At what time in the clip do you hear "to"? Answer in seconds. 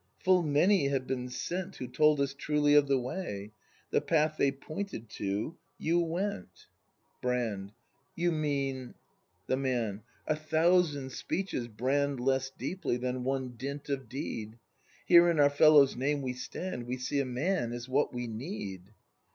5.11-5.57